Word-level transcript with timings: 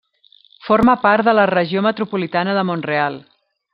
Forma 0.67 0.95
part 1.03 1.29
de 1.29 1.35
la 1.39 1.45
regió 1.51 1.83
metropolitana 1.89 2.57
de 2.59 2.65
Mont-real. 2.71 3.21